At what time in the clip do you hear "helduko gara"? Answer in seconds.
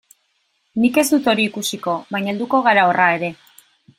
2.33-2.89